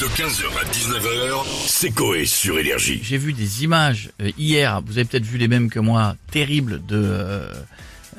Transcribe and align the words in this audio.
De 0.00 0.06
15h 0.08 0.44
à 0.60 0.64
19h, 0.70 1.44
c'est 1.66 1.90
Coé 1.90 2.26
sur 2.26 2.58
Énergie. 2.58 3.00
J'ai 3.02 3.16
vu 3.16 3.32
des 3.32 3.64
images 3.64 4.10
euh, 4.20 4.30
hier, 4.36 4.82
vous 4.84 4.98
avez 4.98 5.06
peut-être 5.06 5.24
vu 5.24 5.38
les 5.38 5.48
mêmes 5.48 5.70
que 5.70 5.78
moi, 5.80 6.16
terribles 6.30 6.82
de 6.86 6.96
euh, 7.02 7.48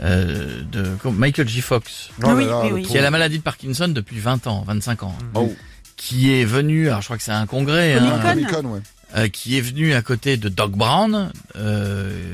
euh, 0.02 0.62
de 0.72 0.90
Michael 1.12 1.48
J. 1.48 1.62
Fox, 1.62 2.10
Ah 2.24 2.34
oui, 2.34 2.46
oui, 2.64 2.70
oui. 2.74 2.82
qui 2.84 2.98
a 2.98 3.02
la 3.02 3.12
maladie 3.12 3.38
de 3.38 3.44
Parkinson 3.44 3.88
depuis 3.90 4.18
20 4.20 4.48
ans, 4.48 4.64
25 4.66 5.04
ans, 5.04 5.16
Oh. 5.36 5.54
qui 5.98 6.34
est 6.34 6.46
venu, 6.46 6.88
alors 6.88 7.02
je 7.02 7.06
crois 7.08 7.18
que 7.18 7.24
c'est 7.24 7.32
un 7.32 7.46
congrès, 7.46 7.96
Au 7.96 8.00
hein, 8.00 8.18
Lincoln. 8.24 8.42
Lincoln, 8.42 8.66
ouais. 8.74 8.80
euh, 9.16 9.28
qui 9.28 9.58
est 9.58 9.62
venu 9.62 9.94
à 9.94 10.02
côté 10.02 10.38
de 10.38 10.50
Doc 10.50 10.72
Brown. 10.72 11.32
euh, 11.58 12.34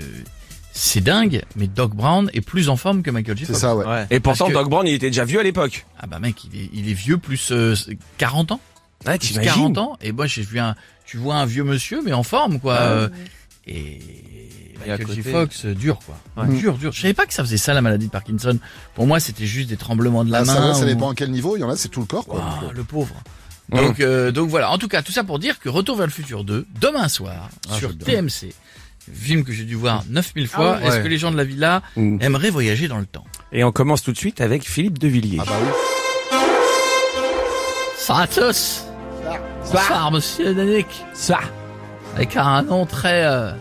c'est 0.75 1.01
dingue, 1.01 1.43
mais 1.55 1.67
Doc 1.67 1.93
Brown 1.93 2.31
est 2.33 2.41
plus 2.41 2.69
en 2.69 2.77
forme 2.77 3.03
que 3.03 3.11
Michael 3.11 3.37
J. 3.37 3.43
C'est 3.45 3.51
Fox. 3.51 3.61
ça, 3.61 3.75
ouais. 3.75 4.07
Et 4.09 4.19
pourtant, 4.19 4.45
Parce 4.45 4.49
que- 4.57 4.57
Doc 4.63 4.69
Brown, 4.69 4.87
il 4.87 4.93
était 4.93 5.09
déjà 5.09 5.25
vieux 5.25 5.39
à 5.39 5.43
l'époque. 5.43 5.85
Ah 5.99 6.07
bah 6.07 6.19
mec, 6.19 6.45
il 6.51 6.59
est, 6.61 6.69
il 6.73 6.89
est 6.89 6.93
vieux 6.93 7.17
plus 7.17 7.49
euh, 7.51 7.75
40 8.17 8.53
ans. 8.53 8.61
Ouais, 9.05 9.17
Plus 9.17 9.33
40 9.39 9.77
ans. 9.77 9.97
Et 10.01 10.11
moi 10.11 10.25
j'ai 10.27 10.41
vu 10.43 10.59
un, 10.59 10.75
tu 11.05 11.17
vois 11.17 11.35
un 11.35 11.45
vieux 11.45 11.63
monsieur 11.63 12.01
mais 12.03 12.13
en 12.13 12.23
forme 12.23 12.59
quoi. 12.59 12.75
euh, 12.75 13.09
Et 13.67 13.99
Michael 14.85 15.07
J. 15.13 15.21
Fox, 15.21 15.65
dur 15.65 15.99
quoi. 16.05 16.17
Ouais. 16.43 16.53
Dur, 16.57 16.77
dur. 16.77 16.91
Je 16.91 17.01
savais 17.01 17.13
pas 17.13 17.25
que 17.25 17.33
ça 17.33 17.43
faisait 17.43 17.57
ça 17.57 17.73
la 17.73 17.81
maladie 17.81 18.07
de 18.07 18.11
Parkinson. 18.11 18.57
Pour 18.95 19.07
moi 19.07 19.19
c'était 19.19 19.45
juste 19.45 19.69
des 19.69 19.77
tremblements 19.77 20.23
de 20.25 20.31
la 20.31 20.39
Ah, 20.39 20.45
main. 20.45 20.73
ça 20.73 20.83
ou- 20.83 20.85
dépend 20.85 21.11
à 21.11 21.15
quel 21.15 21.31
niveau. 21.31 21.55
Il 21.57 21.61
y 21.61 21.63
en 21.63 21.69
a, 21.69 21.75
c'est 21.77 21.87
tout 21.89 22.01
le 22.01 22.05
corps, 22.05 22.25
quoi. 22.25 22.43
Ah, 22.43 22.61
le 22.73 22.83
pauvre. 22.83 23.15
Donc, 23.69 24.01
euh, 24.01 24.31
donc 24.31 24.49
voilà. 24.49 24.69
En 24.71 24.77
tout 24.77 24.89
cas, 24.89 25.01
tout 25.01 25.13
ça 25.13 25.23
pour 25.23 25.39
dire 25.39 25.57
que 25.59 25.69
Retour 25.69 25.95
vers 25.95 26.05
le 26.05 26.11
futur 26.11 26.43
2, 26.43 26.65
demain 26.81 27.07
soir, 27.07 27.49
Ah, 27.71 27.77
sur. 27.77 27.97
TMC, 27.97 28.53
film 29.13 29.45
que 29.45 29.53
j'ai 29.53 29.63
dû 29.63 29.75
voir 29.75 30.03
9000 30.09 30.47
fois. 30.49 30.77
oui. 30.81 30.87
Est-ce 30.87 30.97
Ouais. 30.97 31.03
que 31.03 31.07
les 31.07 31.17
gens 31.17 31.31
de 31.31 31.37
la 31.37 31.45
villa 31.45 31.81
Mm. 31.95 32.17
aimeraient 32.21 32.49
voyager 32.49 32.89
dans 32.89 32.99
le 32.99 33.05
temps? 33.05 33.23
Et 33.53 33.63
on 33.63 33.71
commence 33.71 34.03
tout 34.03 34.11
de 34.11 34.17
suite 34.17 34.41
avec 34.41 34.63
Philippe 34.63 34.99
de 34.99 35.07
Villiers. 35.07 35.37
Ah 35.41 35.45
bah 35.47 35.57
oui. 35.63 35.69
Bonsoir, 39.71 40.11
monsieur 40.11 40.53
Danick. 40.53 40.87
Ça 41.13 41.39
Avec 42.15 42.35
un 42.35 42.61
nom 42.63 42.85
très 42.85 43.25
euh, 43.25 43.51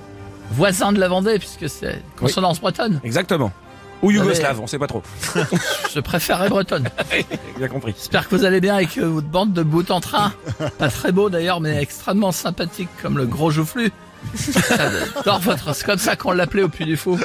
voisin 0.51 0.93
de 0.93 1.01
la 1.01 1.09
Vendée, 1.09 1.39
puisque 1.39 1.69
c'est 1.69 2.03
consonance 2.19 2.61
bretonne. 2.61 3.01
Exactement. 3.05 3.53
Ou 4.03 4.11
yougoslave, 4.11 4.61
on 4.61 4.67
sait 4.67 4.79
pas 4.81 4.89
trop. 4.89 5.03
Je 5.95 6.01
préférerais 6.01 6.49
bretonne. 6.49 6.89
Bien 7.59 7.69
compris. 7.69 7.95
J'espère 7.97 8.29
que 8.29 8.35
vous 8.35 8.45
allez 8.45 8.61
bien 8.61 8.75
avec 8.75 8.99
euh, 8.99 9.07
votre 9.07 9.29
bande 9.29 9.53
de 9.53 9.63
bout 9.63 9.89
en 9.93 10.01
train. 10.01 10.33
Pas 10.79 10.89
très 10.89 11.13
beau 11.13 11.31
d'ailleurs, 11.31 11.61
mais 11.61 11.81
extrêmement 11.81 12.33
sympathique 12.33 12.89
comme 13.01 13.17
le 13.17 13.27
gros 13.27 13.51
joufflu. 13.53 13.93
J'adore 15.15 15.39
votre... 15.41 15.75
C'est 15.75 15.85
comme 15.87 15.99
ça 15.99 16.17
qu'on 16.17 16.33
l'appelait 16.33 16.63
au 16.65 16.69
Puy 16.69 16.85
du 16.85 16.97
Fou. 16.97 17.19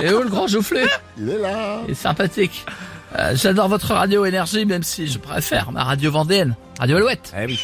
Et 0.00 0.12
où 0.12 0.22
le 0.22 0.28
gros 0.30 0.48
joufflu? 0.48 0.80
Il 1.18 1.28
est 1.28 1.38
là. 1.38 1.80
Il 1.86 1.92
est 1.92 1.94
sympathique. 1.94 2.64
Euh, 3.18 3.32
J'adore 3.34 3.68
votre 3.68 3.92
radio 3.92 4.24
énergie, 4.24 4.64
même 4.64 4.82
si 4.82 5.06
je 5.06 5.18
préfère 5.18 5.70
ma 5.72 5.84
radio 5.84 6.10
vendéenne. 6.10 6.54
Radio 6.78 6.96
Alouette. 6.96 7.32
Eh 7.38 7.44
oui. 7.44 7.60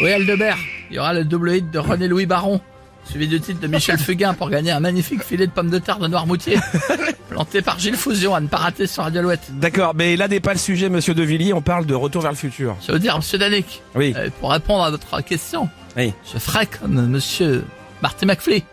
Oui, 0.00 0.10
Aldebert. 0.12 0.58
Il 0.90 0.96
y 0.96 0.98
aura 0.98 1.12
le 1.14 1.24
double 1.24 1.54
hit 1.56 1.70
de 1.70 1.78
René-Louis 1.78 2.26
Baron, 2.26 2.60
suivi 3.04 3.26
du 3.28 3.40
titre 3.40 3.60
de 3.60 3.66
Michel 3.66 3.98
Fugain 4.06 4.34
pour 4.34 4.50
gagner 4.50 4.70
un 4.70 4.80
magnifique 4.80 5.22
filet 5.22 5.46
de 5.46 5.52
pommes 5.52 5.70
de 5.70 5.78
terre 5.78 5.98
de 5.98 6.06
Noirmoutier, 6.06 6.58
planté 7.30 7.62
par 7.62 7.78
Gilles 7.78 7.96
Fusion 7.96 8.34
à 8.34 8.40
ne 8.40 8.46
pas 8.46 8.58
rater 8.58 8.86
sur 8.86 9.02
Radio 9.02 9.20
Alouette. 9.20 9.46
D'accord, 9.58 9.94
mais 9.94 10.16
là 10.16 10.28
n'est 10.28 10.40
pas 10.40 10.52
le 10.52 10.58
sujet, 10.58 10.88
monsieur 10.88 11.14
de 11.14 11.22
Villiers, 11.22 11.52
on 11.54 11.62
parle 11.62 11.86
de 11.86 11.94
retour 11.94 12.22
vers 12.22 12.30
le 12.30 12.36
futur. 12.36 12.76
Je 12.86 12.92
veux 12.92 12.98
dire, 12.98 13.16
monsieur 13.16 13.38
Danick, 13.38 13.82
Oui. 13.94 14.14
euh, 14.16 14.28
pour 14.40 14.52
répondre 14.52 14.84
à 14.84 14.90
votre 14.90 15.20
question, 15.22 15.68
Oui. 15.96 16.12
je 16.32 16.38
ferai 16.38 16.66
comme 16.66 17.06
monsieur 17.08 17.64
Marty 18.02 18.26
McFly. 18.26 18.64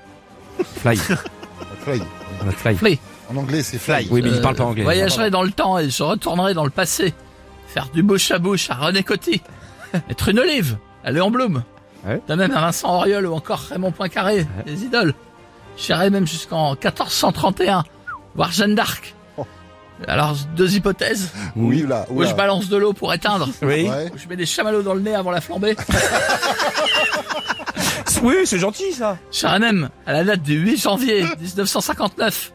Fly. 0.82 0.98
Fly. 1.84 2.02
Fly. 2.58 2.76
Fly. 2.76 3.00
En 3.32 3.38
anglais, 3.38 3.64
c'est 3.64 3.80
fly. 3.80 4.08
Oui, 4.12 4.22
mais 4.22 4.30
il 4.30 4.36
Euh, 4.36 4.42
parle 4.42 4.56
pas 4.56 4.66
anglais. 4.66 4.84
Voyagerai 4.84 5.32
dans 5.32 5.42
le 5.44 5.52
temps 5.52 5.80
et 5.80 5.90
je 5.90 6.04
retournerai 6.04 6.54
dans 6.54 6.66
le 6.66 6.70
passé. 6.70 7.14
Faire 7.70 7.88
du 7.94 8.04
bouche 8.04 8.30
à 8.32 8.38
bouche 8.38 8.70
à 8.70 8.76
René 8.76 9.02
Coty. 9.02 9.42
Être 10.10 10.30
une 10.30 10.40
olive. 10.40 10.78
En 11.06 11.32
bloom. 11.32 11.64
Ouais. 12.06 12.22
De 12.28 12.36
même 12.36 12.52
à 12.52 12.62
Vincent 12.62 12.94
Auriol 12.94 13.26
ou 13.26 13.34
encore 13.34 13.60
Raymond 13.60 13.92
Poincaré. 13.92 14.46
Les 14.66 14.84
idoles. 14.84 15.14
J'irai 15.78 16.10
même 16.10 16.28
jusqu'en 16.28 16.72
1431. 16.72 17.84
Voir 18.36 18.52
Jeanne 18.52 18.76
d'Arc. 18.76 19.16
Oh. 19.38 19.46
Alors, 20.08 20.36
deux 20.56 20.76
hypothèses. 20.76 21.32
Oui, 21.56 21.86
là. 21.88 22.06
Où 22.10 22.24
je 22.24 22.34
balance 22.34 22.68
de 22.68 22.78
l'eau 22.78 22.94
pour 22.94 23.14
éteindre. 23.14 23.48
Oui. 23.62 23.90
Ouais. 23.90 24.12
Où 24.14 24.18
je 24.18 24.28
mets 24.28 24.36
des 24.36 24.46
chamallows 24.46 24.82
dans 24.82 24.94
le 24.94 25.02
nez 25.02 25.16
avant 25.16 25.32
la 25.32 25.42
flambée. 25.42 25.76
Oui, 28.24 28.36
c'est 28.46 28.58
gentil 28.58 28.94
ça. 28.94 29.18
J'irai 29.32 29.60
même 29.60 29.90
à 30.06 30.14
la 30.14 30.24
date 30.24 30.42
du 30.44 30.54
8 30.58 30.78
janvier 30.82 31.26
1959. 31.42 32.54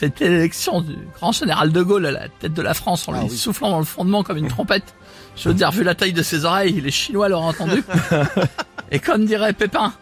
Fêter 0.00 0.30
l'élection 0.30 0.80
du 0.80 0.96
grand 1.16 1.30
général 1.32 1.72
de 1.72 1.82
Gaulle 1.82 2.06
à 2.06 2.10
la 2.10 2.28
tête 2.40 2.54
de 2.54 2.62
la 2.62 2.72
France 2.72 3.06
en 3.06 3.12
lui 3.12 3.20
Ah 3.22 3.26
oui. 3.28 3.36
soufflant 3.36 3.68
dans 3.70 3.78
le 3.80 3.84
fondement 3.84 4.22
comme 4.22 4.38
une 4.38 4.48
trompette. 4.56 4.94
Je 5.36 5.48
veux 5.50 5.54
dire, 5.54 5.70
vu 5.70 5.82
la 5.84 5.94
taille 5.94 6.14
de 6.14 6.22
ses 6.22 6.46
oreilles, 6.46 6.80
les 6.80 6.90
Chinois 6.90 7.28
l'auraient 7.28 7.48
entendu. 7.48 7.84
Et 8.90 8.98
comme 8.98 9.26
dirait 9.26 9.52
Pépin, 9.52 9.92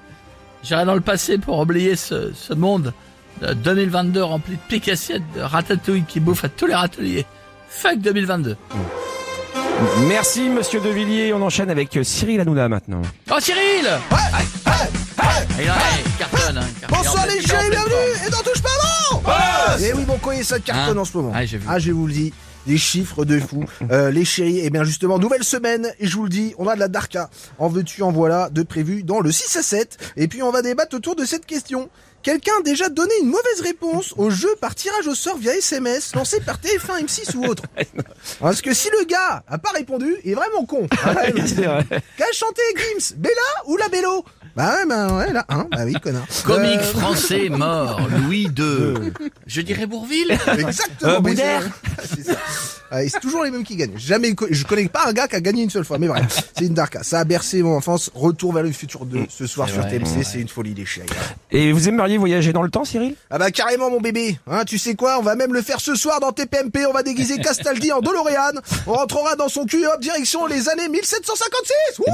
j'irai 0.63 0.85
dans 0.85 0.95
le 0.95 1.01
passé 1.01 1.37
pour 1.39 1.59
oublier 1.59 1.97
ce, 1.97 2.33
ce 2.33 2.55
monde 2.55 2.93
de 3.43 3.53
2022 3.55 4.23
rempli 4.23 4.55
de 4.55 4.61
piques 4.69 4.89
assiettes, 4.89 5.25
de 5.35 5.41
ratatouilles 5.41 6.05
qui 6.07 6.21
bouffent 6.21 6.45
à 6.45 6.49
tous 6.49 6.67
les 6.67 6.75
râteliers. 6.77 7.27
Fuck 7.69 7.99
2022. 7.99 8.57
Merci, 10.07 10.49
monsieur 10.49 10.81
de 10.81 10.89
Villiers. 10.91 11.33
On 11.33 11.43
enchaîne 11.43 11.71
avec 11.71 11.97
euh, 11.97 12.05
Cyril 12.05 12.41
Hanouna 12.41 12.69
maintenant. 12.69 13.03
Oh 13.33 13.35
Cyril 13.41 13.61
Il 15.61 15.69
a- 15.69 15.75
il 16.05 16.13
cartonne, 16.19 16.59
hein, 16.59 16.67
cartonne. 16.81 16.99
Bonsoir 16.99 17.27
les 17.27 17.43
pleine 17.43 17.71
bienvenue 17.71 17.95
Et 18.27 18.31
n'en 18.31 18.39
touche 18.43 18.63
pas 18.63 18.69
bon 19.15 19.23
Eh 19.81 19.93
oui 19.95 20.05
mon 20.07 20.19
courrier 20.19 20.43
ça 20.45 20.59
cartonne 20.59 20.99
Hein 20.99 21.01
en 21.01 21.05
ce 21.05 21.17
moment. 21.17 21.33
Ah, 21.35 21.45
j'ai 21.45 21.59
vu. 21.59 21.67
Ah 21.69 21.79
je 21.79 21.93
vous 21.93 22.07
le 22.07 22.13
dis, 22.13 22.33
des 22.69 22.79
chiffres 22.79 23.25
de 23.25 23.41
fou. 23.41 23.65
Euh, 23.91 24.11
les 24.11 24.25
chéris, 24.27 24.59
et 24.61 24.69
bien 24.71 24.85
justement, 24.85 25.19
nouvelle 25.19 25.45
semaine, 25.45 25.91
et 25.99 26.07
je 26.07 26.15
vous 26.17 26.25
le 26.25 26.29
dis, 26.29 26.55
on 26.59 26.69
a 26.69 26.75
de 26.75 26.81
la 26.81 26.89
Darka. 26.89 27.31
En 27.59 27.69
veux-tu, 27.69 28.03
en 28.03 28.13
voilà, 28.13 28.51
de 28.51 28.63
prévu 28.63 29.03
dans 29.03 29.21
le 29.21 29.33
6 29.33 29.57
à 29.57 29.63
7. 29.63 29.97
Et 30.17 30.29
puis 30.29 30.43
on 30.43 30.51
va 30.51 30.61
débattre 30.61 30.95
autour 30.95 31.17
de 31.17 31.25
cette 31.25 31.47
question. 31.47 31.89
Quelqu'un 32.23 32.53
a 32.59 32.63
déjà 32.63 32.89
donné 32.91 33.13
une 33.23 33.29
mauvaise 33.29 33.61
réponse 33.63 34.13
au 34.19 34.29
jeu 34.29 34.49
par 34.61 34.75
tirage 34.75 35.07
au 35.07 35.15
sort 35.15 35.39
via 35.39 35.55
SMS 35.57 36.15
lancé 36.15 36.41
par 36.41 36.59
TF1, 36.59 37.05
M6 37.07 37.37
ou 37.37 37.45
autre 37.47 37.63
Parce 38.41 38.61
que 38.61 38.75
si 38.75 38.89
le 38.91 39.07
gars 39.07 39.43
a 39.49 39.57
pas 39.59 39.71
répondu, 39.71 40.17
il 40.25 40.33
est 40.33 40.35
vraiment 40.35 40.65
con. 40.67 40.87
Ouais, 41.07 41.33
C'est 41.47 41.65
vrai. 41.65 41.87
Qu'a 42.19 42.33
chanté 42.35 42.61
Gims 42.77 43.15
Bella 43.17 43.35
ou 43.67 43.77
la 43.79 43.89
Bello? 43.89 44.25
Bah 44.57 44.75
ouais, 44.75 44.87
bah 44.89 45.17
ouais, 45.17 45.33
là, 45.33 45.45
hein, 45.51 45.69
bah 45.71 45.83
oui, 45.85 45.93
connard. 46.03 46.27
Comique 46.45 46.81
Euh, 46.81 46.93
français 46.99 47.49
mort, 47.49 48.01
Louis 48.25 48.49
II. 48.59 49.13
Je 49.47 49.61
dirais 49.61 49.87
Bourville. 49.87 50.37
Exactement. 50.59 51.11
Euh, 51.13 51.21
mais 51.23 51.31
Boudère. 51.31 51.63
c'est- 52.03 52.17
C'est 52.17 52.33
ça. 52.33 52.39
Et 53.03 53.09
c'est 53.09 53.21
toujours 53.21 53.45
les 53.45 53.51
mêmes 53.51 53.65
qui 53.65 53.77
gagnent. 53.77 53.97
Jamais, 53.97 54.35
je 54.51 54.65
connais 54.65 54.89
pas 54.89 55.07
un 55.07 55.13
gars 55.13 55.29
qui 55.29 55.37
a 55.37 55.41
gagné 55.41 55.63
une 55.63 55.71
seule 55.71 55.85
fois, 55.85 55.99
mais 55.99 56.09
bref, 56.09 56.51
c'est 56.57 56.65
une 56.65 56.75
darka. 56.75 57.03
Ça 57.03 57.21
a 57.21 57.25
bercé 57.25 57.63
mon 57.63 57.77
enfance. 57.77 58.11
Retour 58.15 58.55
vers 58.55 58.63
le 58.63 58.73
futur 58.73 59.05
2 59.05 59.27
ce 59.29 59.47
soir 59.47 59.69
sur 59.69 59.87
TMC, 59.87 60.25
c'est 60.25 60.41
une 60.41 60.49
folie 60.49 60.73
des 60.75 60.87
chiens. 60.87 61.05
Et 61.51 61.73
vous 61.73 61.89
aimeriez 61.89 62.17
voyager 62.17 62.53
dans 62.53 62.63
le 62.63 62.71
temps, 62.71 62.85
Cyril? 62.85 63.15
Ah 63.31 63.39
bah 63.39 63.51
carrément 63.51 63.91
mon 63.91 64.01
bébé. 64.01 64.39
Hein, 64.47 64.65
tu 64.65 64.79
sais 64.79 64.95
quoi? 64.95 65.19
On 65.19 65.23
va 65.23 65.35
même 65.35 65.53
le 65.53 65.63
faire 65.63 65.81
ce 65.81 65.95
soir 65.95 66.21
dans 66.21 66.33
TPMP. 66.33 66.87
On 66.89 66.93
va 66.93 67.03
déguiser 67.03 67.39
Castaldi 67.43 67.93
en 67.93 68.01
DeLorean. 68.01 68.61
On 68.87 68.93
rentrera 68.93 69.37
dans 69.37 69.49
son 69.49 69.65
cul, 69.67 69.85
hop, 69.87 70.01
direction 70.01 70.47
les 70.47 70.69
années 70.69 70.89
1756. 70.89 71.99
Wouh 71.99 72.07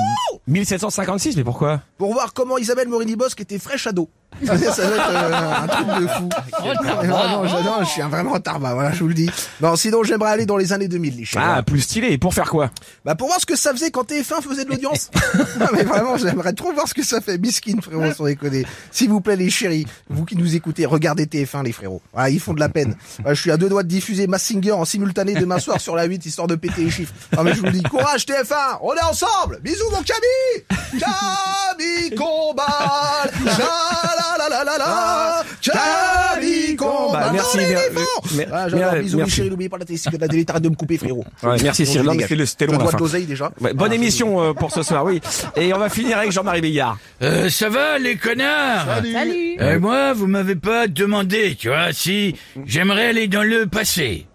1756, 0.48 1.36
mais 1.36 1.44
pourquoi? 1.44 1.82
Pour 1.98 2.12
voir 2.12 2.32
comment 2.34 2.58
Isabelle 2.58 2.88
Morini-Bosque 2.88 3.40
était 3.40 3.58
fraîche 3.58 3.86
à 3.86 3.92
dos. 3.92 4.08
ça 4.44 4.54
va 4.54 4.96
être 4.96 5.10
euh, 5.10 5.62
un 5.62 5.66
truc 5.66 5.86
de 5.86 6.06
fou. 6.08 6.28
Vraiment, 6.60 7.46
j'adore, 7.46 7.84
je 7.84 7.88
suis 7.88 8.02
un 8.02 8.08
vraiment 8.08 8.38
tarba, 8.40 8.74
voilà, 8.74 8.92
je 8.92 9.00
vous 9.00 9.08
le 9.08 9.14
dis. 9.14 9.30
Non, 9.60 9.76
sinon 9.76 10.02
j'aimerais 10.02 10.32
aller 10.32 10.46
dans 10.46 10.56
les 10.56 10.72
années 10.72 10.88
2000, 10.88 11.16
les 11.16 11.24
chiens. 11.24 11.42
Ah, 11.44 11.62
plus 11.62 11.80
stylé. 11.80 12.08
Et 12.08 12.18
pour 12.18 12.34
faire 12.34 12.50
quoi? 12.50 12.70
Bah 13.04 13.14
pour 13.14 13.28
voir 13.28 13.40
ce 13.40 13.46
que 13.46 13.56
ça 13.56 13.72
faisait 13.72 13.90
quand 13.90 14.08
TF1 14.08 14.42
faisait 14.42 14.64
de 14.64 14.70
l'audience. 14.70 15.10
non 15.60 15.66
mais 15.72 15.84
vraiment, 15.84 16.16
j'aimerais 16.16 16.52
trop 16.52 16.72
voir 16.72 16.88
ce 16.88 16.94
que 16.94 17.04
ça 17.04 17.20
fait. 17.20 17.38
Miskin 17.38 17.80
frérot, 17.80 18.12
sans 18.12 18.24
déconner. 18.24 18.66
S'il 18.90 19.10
vous 19.10 19.20
plaît 19.20 19.36
les 19.36 19.50
chéris, 19.50 19.86
vous 20.08 20.24
qui 20.24 20.36
nous 20.36 20.54
écoutez, 20.54 20.86
regardez 20.86 21.26
TF1 21.26 21.64
les 21.64 21.72
frérots. 21.72 22.02
Ah, 22.14 22.30
ils 22.30 22.40
font 22.40 22.54
de 22.54 22.60
la 22.60 22.68
peine. 22.68 22.96
Ah, 23.24 23.34
je 23.34 23.40
suis 23.40 23.50
à 23.50 23.56
deux 23.56 23.68
doigts 23.68 23.82
de 23.82 23.88
diffuser 23.88 24.26
Massinger 24.26 24.72
en 24.72 24.84
simultané 24.84 25.34
demain 25.34 25.58
soir 25.58 25.80
sur 25.80 25.94
la 25.94 26.04
8 26.04 26.26
histoire 26.26 26.48
de 26.48 26.56
péter 26.56 26.84
les 26.84 26.90
chiffres. 26.90 27.14
Ah 27.36 27.42
mais 27.42 27.54
je 27.54 27.60
vous 27.60 27.70
dis 27.70 27.82
courage 27.82 28.26
TF1, 28.26 28.78
on 28.82 28.94
est 28.94 29.04
ensemble. 29.04 29.60
Bisous 29.62 29.90
mon 29.90 30.02
Camille. 30.02 31.00
Camille 31.00 32.14
combat. 32.16 33.24
La 34.38 34.48
la 34.48 34.64
la 34.64 34.78
la. 34.78 35.42
Bah, 37.12 37.30
merci, 37.32 37.56
Non, 37.58 37.62
les 37.62 38.36
mer- 38.36 38.48
Ah, 38.52 38.68
j'adore. 38.68 38.92
mer- 38.92 39.02
Bisous 39.02 39.16
les 39.16 39.22
merci. 39.22 39.36
chéris, 39.36 39.50
n'oubliez 39.50 39.68
pas 39.68 39.78
la 39.78 39.84
télé, 39.84 39.98
de 39.98 40.18
la 40.38 40.44
t'arrêtes 40.44 40.62
de 40.62 40.68
me 40.68 40.74
couper 40.74 40.98
frérot. 40.98 41.24
Ouais, 41.42 41.56
merci, 41.62 41.86
Cyril. 41.86 42.06
Non, 42.06 42.14
c'était 42.46 42.66
long, 42.66 42.78
la 42.78 42.86
fin. 42.86 42.98
de 42.98 43.24
déjà. 43.26 43.50
Ouais, 43.60 43.72
bonne 43.72 43.92
Ah, 43.92 43.94
émission 43.94 44.42
euh, 44.42 44.52
pour 44.52 44.72
ce 44.72 44.82
soir, 44.82 45.04
oui. 45.04 45.20
Et 45.56 45.72
on 45.72 45.78
va 45.78 45.88
finir 45.88 46.18
avec 46.18 46.32
Jean-Marie 46.32 46.60
Bigard. 46.60 46.98
Euh, 47.22 47.48
ça 47.48 47.68
va 47.68 47.98
les 47.98 48.16
connards 48.16 48.86
Salut. 49.12 49.56
Euh, 49.60 49.78
Moi, 49.78 50.12
vous 50.14 50.26
m'avez 50.26 50.56
pas 50.56 50.88
demandé, 50.88 51.56
tu 51.58 51.68
vois, 51.68 51.92
si 51.92 52.34
j'aimerais 52.66 53.08
aller 53.08 53.28
dans 53.28 53.42
le 53.44 53.66
passé. 53.66 54.26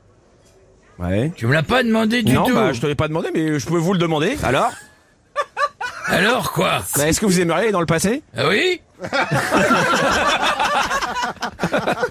Ouais. 0.97 1.31
Tu 1.35 1.45
me 1.47 1.53
l'as 1.53 1.63
pas 1.63 1.83
demandé 1.83 2.23
du 2.23 2.33
non, 2.33 2.45
tout. 2.45 2.53
bah, 2.53 2.73
je 2.73 2.81
te 2.81 2.85
l'ai 2.87 2.95
pas 2.95 3.07
demandé, 3.07 3.29
mais 3.33 3.57
je 3.59 3.65
peux 3.65 3.77
vous 3.77 3.93
le 3.93 3.99
demander. 3.99 4.37
Alors? 4.43 4.71
Alors 6.07 6.51
quoi? 6.51 6.81
Bah, 6.97 7.07
Est-ce 7.07 7.19
que 7.21 7.25
vous 7.25 7.39
aimeriez 7.39 7.63
aller 7.63 7.71
dans 7.71 7.79
le 7.79 7.85
passé? 7.85 8.21
Ah 8.35 8.47
oui? 8.49 8.81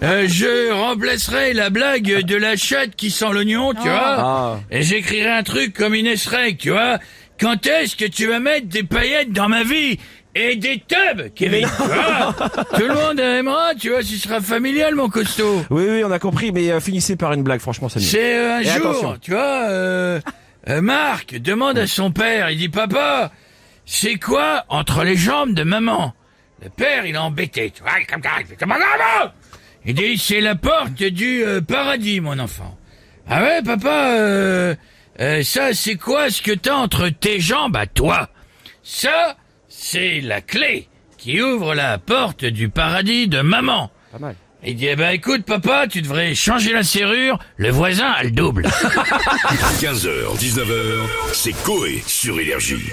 Euh, 0.02 0.26
Je 0.28 0.72
remplacerai 0.72 1.52
la 1.52 1.70
blague 1.70 2.24
de 2.24 2.36
la 2.36 2.56
chatte 2.56 2.94
qui 2.96 3.10
sent 3.10 3.26
l'oignon, 3.32 3.72
tu 3.74 3.88
vois 3.88 4.16
Ah. 4.18 4.56
Et 4.70 4.82
j'écrirai 4.82 5.30
un 5.30 5.42
truc 5.42 5.74
comme 5.74 5.94
une 5.94 6.08
Reg, 6.08 6.56
tu 6.58 6.70
vois 6.70 6.98
quand 7.40 7.66
est-ce 7.66 7.94
que 7.94 8.04
tu 8.04 8.26
vas 8.26 8.40
mettre 8.40 8.66
des 8.66 8.82
paillettes 8.82 9.32
dans 9.32 9.48
ma 9.48 9.62
vie 9.62 9.98
et 10.34 10.56
des 10.56 10.82
tubs, 10.88 11.28
Kevin 11.36 11.68
Tu 11.76 11.82
vois 11.84 12.32
Tout 12.74 12.82
le 12.88 12.94
monde 12.94 13.20
aimera, 13.20 13.74
tu 13.78 13.90
vois, 13.90 14.02
ce 14.02 14.16
sera 14.16 14.40
familial, 14.40 14.96
mon 14.96 15.08
costaud. 15.08 15.62
Oui, 15.70 15.84
oui, 15.88 16.02
on 16.04 16.10
a 16.10 16.18
compris, 16.18 16.50
mais 16.50 16.70
euh, 16.70 16.80
finissez 16.80 17.14
par 17.14 17.32
une 17.34 17.44
blague, 17.44 17.60
franchement, 17.60 17.88
mieux. 17.94 18.00
C'est 18.02 18.36
euh, 18.36 18.56
un 18.56 18.60
Et 18.60 18.64
jour, 18.64 18.90
attention. 18.90 19.16
tu 19.22 19.30
vois, 19.32 19.68
euh, 19.68 20.20
Marc 20.82 21.36
demande 21.38 21.78
à 21.78 21.86
son 21.86 22.10
père, 22.10 22.50
il 22.50 22.58
dit 22.58 22.68
papa, 22.68 23.30
c'est 23.86 24.16
quoi 24.16 24.64
entre 24.68 25.04
les 25.04 25.16
jambes 25.16 25.54
de 25.54 25.62
maman? 25.62 26.14
Le 26.62 26.70
père, 26.70 27.06
il 27.06 27.14
est 27.14 27.18
embêté, 27.18 27.70
tu 27.70 27.82
vois, 27.82 27.92
il 27.98 28.02
est 28.02 28.06
comme 28.06 28.22
ça, 28.22 28.30
il 28.40 28.46
fait 28.46 28.56
comme 28.56 28.70
ça. 28.70 29.34
Il 29.84 29.94
dit 29.94 30.18
c'est 30.18 30.40
la 30.40 30.54
porte 30.56 31.02
du 31.02 31.44
euh, 31.44 31.60
paradis, 31.60 32.20
mon 32.20 32.38
enfant. 32.38 32.76
Ah 33.28 33.42
ouais, 33.42 33.62
papa, 33.62 34.12
euh, 34.14 34.74
euh, 35.20 35.42
ça 35.42 35.72
c'est 35.72 35.96
quoi 35.96 36.30
ce 36.30 36.42
que 36.42 36.52
t'as 36.52 36.74
entre 36.74 37.08
tes 37.10 37.40
jambes 37.40 37.76
à 37.76 37.86
toi? 37.86 38.28
Ça, 38.82 39.36
c'est 39.68 40.20
la 40.20 40.40
clé 40.40 40.88
qui 41.16 41.40
ouvre 41.40 41.74
la 41.74 41.98
porte 41.98 42.44
du 42.44 42.68
paradis 42.68 43.28
de 43.28 43.40
maman. 43.40 43.90
Pas 44.12 44.18
mal. 44.18 44.34
Il 44.64 44.74
dit, 44.74 44.86
eh 44.86 44.96
ben 44.96 45.10
écoute 45.10 45.44
papa, 45.44 45.86
tu 45.86 46.02
devrais 46.02 46.34
changer 46.34 46.72
la 46.72 46.82
serrure, 46.82 47.38
le 47.56 47.70
voisin 47.70 48.10
a 48.10 48.24
le 48.24 48.32
double. 48.32 48.62
15h, 49.80 50.36
19h, 50.36 51.06
c'est 51.32 51.62
Coé 51.62 52.02
sur 52.06 52.40
Énergie. 52.40 52.90